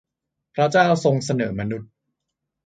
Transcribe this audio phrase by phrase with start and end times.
[0.53, 1.91] พระเจ้าทรงเสนอมนุษย์